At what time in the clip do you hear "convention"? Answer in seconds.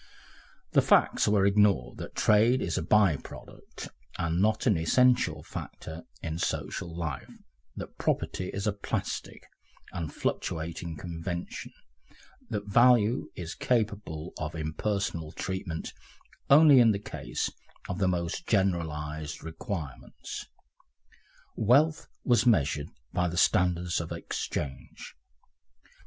10.97-11.71